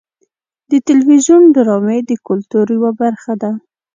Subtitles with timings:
[0.71, 3.51] د تلویزیون ډرامې د کلتور یوه برخه ده.